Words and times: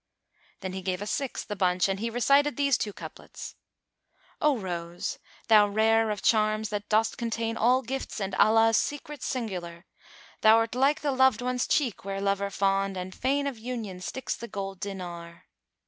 Then 0.61 0.73
he 0.73 0.81
gave 0.81 0.99
a 0.99 1.05
sixth 1.05 1.51
a 1.51 1.55
bunch 1.55 1.87
and 1.87 1.99
he 1.99 2.09
recited 2.09 2.57
these 2.57 2.75
two 2.75 2.91
couplets, 2.91 3.53
"O 4.41 4.57
Rose, 4.57 5.19
thou 5.47 5.67
rare 5.67 6.09
of 6.09 6.23
charms 6.23 6.69
that 6.69 6.89
dost 6.89 7.19
contain 7.19 7.55
* 7.55 7.55
All 7.55 7.83
gifts 7.83 8.19
and 8.19 8.33
Allah's 8.33 8.77
secrets 8.77 9.27
singular, 9.27 9.85
Thou'rt 10.41 10.73
like 10.73 11.01
the 11.01 11.11
loved 11.11 11.43
one's 11.43 11.67
cheek 11.67 12.03
where 12.03 12.19
lover 12.19 12.49
fond 12.49 12.97
* 12.97 12.97
And 12.97 13.13
fain 13.13 13.45
of 13.45 13.59
Union 13.59 13.99
sticks 14.01 14.35
the 14.35 14.47
gold 14.47 14.79
dinar." 14.79 15.45